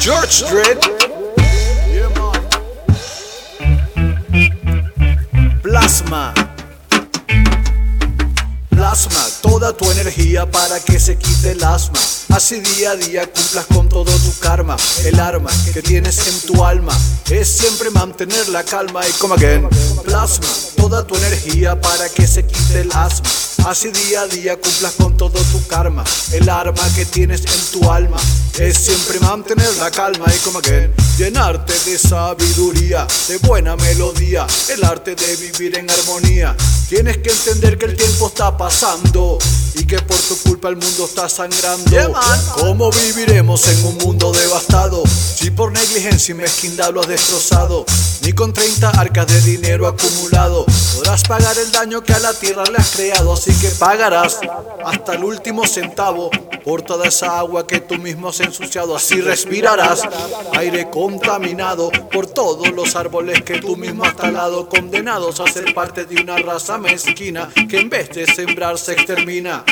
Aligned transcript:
George 0.00 0.44
Dredd. 0.50 0.78
Plasma. 5.62 6.32
Plasma 8.70 9.26
toda 9.42 9.76
tu 9.76 9.90
energía 9.90 10.50
para 10.50 10.80
que 10.80 10.98
se 10.98 11.18
quite 11.18 11.52
el 11.52 11.62
asma. 11.62 11.98
Así 12.34 12.60
día 12.60 12.92
a 12.92 12.96
día 12.96 13.30
cumplas 13.30 13.66
con 13.66 13.88
todo 13.88 14.10
tu 14.10 14.38
karma. 14.40 14.76
El 15.04 15.20
arma 15.20 15.50
que 15.72 15.82
tienes 15.82 16.26
en 16.26 16.54
tu 16.54 16.64
alma 16.64 16.92
es 17.30 17.48
siempre 17.48 17.90
mantener 17.90 18.48
la 18.48 18.64
calma 18.64 19.06
y 19.06 19.12
como 19.12 19.34
again. 19.34 19.68
Plasma 20.04 20.48
toda 20.76 21.06
tu 21.06 21.16
energía 21.16 21.78
para 21.78 22.08
que 22.08 22.26
se 22.26 22.46
quite 22.46 22.80
el 22.80 22.90
asma. 22.92 23.28
Así 23.64 23.90
día 23.90 24.20
a 24.20 24.26
día 24.26 24.60
cumplas 24.60 24.92
con 24.92 25.16
todo 25.16 25.40
tu 25.40 25.66
karma. 25.66 26.04
El 26.32 26.50
arma 26.50 26.82
que 26.94 27.06
tienes 27.06 27.40
en 27.46 27.80
tu 27.80 27.90
alma 27.90 28.18
es 28.58 28.76
siempre 28.76 29.18
mantener 29.20 29.74
la 29.78 29.90
calma 29.90 30.26
y 30.28 30.38
como 30.40 30.60
que 30.60 30.90
llenarte 31.16 31.72
de 31.86 31.98
sabiduría, 31.98 33.06
de 33.26 33.38
buena 33.38 33.74
melodía, 33.76 34.46
el 34.68 34.84
arte 34.84 35.14
de 35.14 35.36
vivir 35.36 35.78
en 35.78 35.90
armonía. 35.90 36.54
Tienes 36.90 37.18
que 37.18 37.30
entender 37.30 37.78
que 37.78 37.86
el 37.86 37.96
tiempo 37.96 38.28
está 38.28 38.54
pasando 38.54 39.38
y 39.76 39.86
que 39.86 39.98
por 39.98 40.16
tu 40.16 40.36
culpa 40.38 40.68
el 40.68 40.76
mundo 40.76 41.04
está 41.04 41.28
sangrando. 41.28 42.20
¿Cómo 42.54 42.90
viviremos 42.90 43.66
en 43.68 43.86
un 43.86 43.98
mundo 43.98 44.32
devastado 44.32 45.02
si 45.06 45.50
por 45.50 45.72
negligencia 45.72 46.32
y 46.32 46.38
mezquindad 46.38 46.92
lo 46.92 47.00
has 47.00 47.08
destrozado? 47.08 47.84
Ni 48.22 48.32
con 48.32 48.52
30 48.52 48.90
arcas 48.90 49.26
de 49.26 49.40
dinero 49.42 49.86
acumulado 49.86 50.64
podrás 50.96 51.24
pagar 51.24 51.56
el 51.58 51.70
daño 51.72 52.02
que 52.02 52.14
a 52.14 52.18
la 52.20 52.32
tierra 52.32 52.64
le 52.64 52.78
has 52.78 52.90
creado, 52.90 53.34
así 53.34 53.52
que 53.54 53.68
pagarás 53.68 54.40
hasta 54.84 55.14
el 55.14 55.24
último 55.24 55.66
centavo 55.66 56.30
por 56.64 56.82
toda 56.82 57.08
esa 57.08 57.38
agua 57.38 57.66
que 57.66 57.80
tú 57.80 57.98
mismo 57.98 58.28
has 58.28 58.40
ensuciado. 58.40 58.96
Así 58.96 59.20
respirarás 59.20 60.02
aire 60.56 60.88
contaminado 60.90 61.90
por 62.10 62.26
todos 62.26 62.70
los 62.72 62.96
árboles 62.96 63.42
que 63.42 63.60
tú 63.60 63.76
mismo 63.76 64.04
has 64.04 64.16
talado, 64.16 64.68
condenados 64.68 65.40
a 65.40 65.46
ser 65.46 65.74
parte 65.74 66.06
de 66.06 66.22
una 66.22 66.38
raza 66.38 66.78
mezquina 66.78 67.50
que 67.68 67.80
en 67.80 67.90
vez 67.90 68.08
de 68.10 68.26
sembrar 68.26 68.78
se 68.78 68.92
extermina 68.92 69.63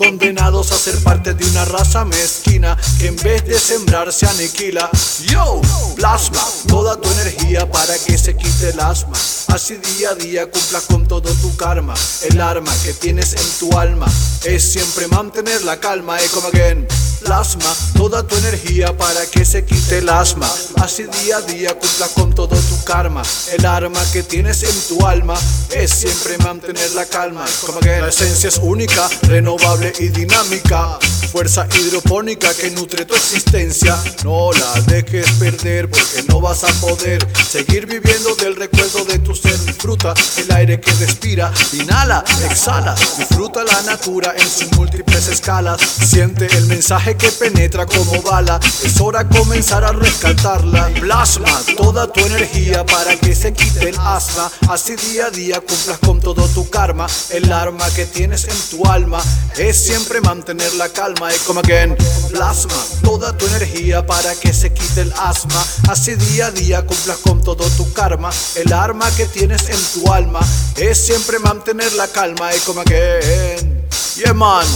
condenados 0.00 0.72
a 0.72 0.78
ser 0.78 0.98
parte 1.02 1.34
de 1.34 1.44
una 1.44 1.66
raza 1.66 2.06
mezquina 2.06 2.74
que 2.98 3.08
en 3.08 3.16
vez 3.16 3.44
de 3.44 3.58
sembrar 3.58 4.10
se 4.12 4.26
aniquila. 4.26 4.88
Yo, 5.26 5.60
plasma 5.94 6.42
toda 6.66 6.98
tu 6.98 7.10
energía 7.10 7.70
para 7.70 7.98
que 7.98 8.16
se 8.16 8.34
quite 8.34 8.70
el 8.70 8.80
asma. 8.80 9.16
Así 9.48 9.76
día 9.76 10.10
a 10.10 10.14
día 10.14 10.50
cumplas 10.50 10.84
con 10.84 11.06
todo 11.06 11.30
tu 11.34 11.54
karma. 11.56 11.92
El 12.22 12.40
arma 12.40 12.72
que 12.82 12.94
tienes 12.94 13.34
en 13.34 13.58
tu 13.58 13.76
alma 13.76 14.06
es 14.44 14.72
siempre 14.72 15.06
mantener 15.08 15.62
la 15.64 15.78
calma. 15.78 16.16
Como 16.32 16.48
again, 16.48 16.86
plasma 17.20 17.74
toda 17.96 18.26
tu 18.26 18.36
energía 18.36 18.96
para 18.96 19.26
que 19.26 19.44
se 19.44 19.64
quite 19.64 19.98
el 19.98 20.08
asma. 20.08 20.50
Así 20.76 21.04
día 21.04 21.38
a 21.38 21.42
día 21.42 21.78
cumplas 21.78 22.10
con 22.10 22.34
todo 22.34 22.56
tu 22.56 22.84
karma. 22.84 23.22
El 23.52 23.66
arma 23.66 24.00
que 24.12 24.22
tienes 24.22 24.62
en 24.62 24.88
tu 24.88 25.06
alma 25.06 25.34
es 25.70 25.90
siempre 25.90 26.38
mantener 26.38 26.90
la 26.92 27.06
calma. 27.06 27.44
Como 27.64 27.78
again, 27.78 28.02
la 28.02 28.08
esencia 28.08 28.48
es 28.48 28.58
única, 28.58 29.08
renovable 29.22 29.92
y 29.98 30.08
dinámica. 30.08 30.98
Fuerza 31.30 31.68
hidropónica 31.78 32.52
que 32.54 32.72
nutre 32.72 33.04
tu 33.04 33.14
existencia. 33.14 33.96
No 34.24 34.50
la 34.50 34.80
dejes 34.82 35.30
perder 35.38 35.88
porque 35.88 36.24
no 36.28 36.40
vas 36.40 36.64
a 36.64 36.80
poder 36.80 37.24
seguir 37.48 37.86
viviendo 37.86 38.34
del 38.34 38.56
recuerdo 38.56 39.04
de 39.04 39.20
tu 39.20 39.32
ser. 39.36 39.56
Disfruta 39.60 40.12
el 40.38 40.50
aire 40.50 40.80
que 40.80 40.90
respira, 40.94 41.52
inhala, 41.72 42.24
exhala. 42.44 42.96
Disfruta 43.16 43.62
la 43.62 43.80
natura 43.82 44.34
en 44.36 44.50
sus 44.50 44.72
múltiples 44.76 45.28
escalas. 45.28 45.80
Siente 45.80 46.46
el 46.56 46.66
mensaje 46.66 47.16
que 47.16 47.30
penetra 47.30 47.86
como 47.86 48.20
bala. 48.22 48.58
Es 48.82 49.00
hora 49.00 49.28
comenzar 49.28 49.84
a 49.84 49.92
rescatarla. 49.92 50.88
Plasma 51.00 51.62
toda 51.76 52.12
tu 52.12 52.20
energía 52.20 52.84
para 52.84 53.14
que 53.14 53.36
se 53.36 53.52
quite 53.52 53.90
el 53.90 53.96
asma. 54.00 54.50
Así 54.68 54.96
día 54.96 55.26
a 55.26 55.30
día 55.30 55.60
cumplas 55.60 55.98
con 56.00 56.20
todo 56.20 56.48
tu 56.48 56.68
karma. 56.68 57.06
El 57.30 57.52
arma 57.52 57.88
que 57.94 58.06
tienes 58.06 58.48
en 58.48 58.76
tu 58.76 58.84
alma 58.84 59.22
es 59.56 59.76
siempre 59.76 60.20
mantener 60.20 60.74
la 60.74 60.88
calma 60.88 61.19
y 61.28 61.38
como 61.46 61.60
again 61.60 61.94
plasma 62.30 62.74
toda 63.02 63.36
tu 63.36 63.46
energía 63.46 64.06
para 64.06 64.34
que 64.36 64.52
se 64.52 64.72
quite 64.72 65.02
el 65.02 65.12
asma. 65.18 65.62
Así 65.88 66.14
día 66.14 66.46
a 66.46 66.50
día 66.50 66.86
cumplas 66.86 67.18
con 67.18 67.42
todo 67.42 67.68
tu 67.76 67.92
karma. 67.92 68.30
El 68.54 68.72
arma 68.72 69.10
que 69.16 69.26
tienes 69.26 69.68
en 69.68 70.02
tu 70.02 70.10
alma 70.10 70.40
es 70.76 70.98
siempre 70.98 71.38
mantener 71.38 71.92
la 71.92 72.08
calma 72.08 72.54
y 72.54 72.58
como 72.60 72.80
again 72.80 73.86
yeah 74.16 74.32
man. 74.32 74.66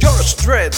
George 0.00 0.34
Dredd 0.44 0.74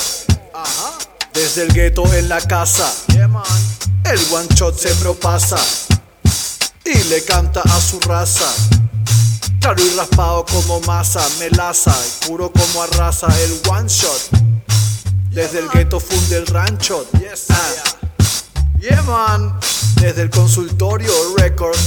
desde 1.33 1.63
el 1.63 1.73
gueto 1.73 2.05
en 2.15 2.29
la 2.29 2.41
casa. 2.41 2.93
El 3.09 4.21
one 4.33 4.49
shot 4.55 4.79
se 4.79 4.95
propasa 4.97 5.57
y 6.85 7.03
le 7.05 7.25
canta 7.25 7.63
a 7.63 7.81
su 7.81 7.99
raza 8.01 8.45
Claro 9.65 9.83
y 9.83 9.97
raspado 9.97 10.45
como 10.45 10.79
masa, 10.81 11.27
melaza, 11.39 11.97
puro 12.27 12.53
como 12.53 12.83
arrasa 12.83 13.29
el 13.45 13.63
one 13.67 13.89
shot. 13.89 14.29
Desde 15.31 15.61
el 15.61 15.71
gueto 15.71 15.99
funde 16.01 16.37
el 16.37 16.47
rancho. 16.49 17.07
Yes, 17.13 17.47
ah. 17.49 17.73
Yeah, 18.79 19.01
man. 19.05 19.59
Desde 20.03 20.21
el 20.21 20.29
consultorio 20.29 21.11
record. 21.39 21.79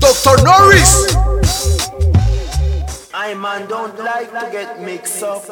Dr. 0.00 0.42
Norris. 0.42 1.16
I 3.14 3.34
man 3.34 3.68
don't 3.68 3.96
like 4.00 4.32
to 4.32 4.50
get 4.50 4.80
mixed 4.80 5.22
up. 5.22 5.44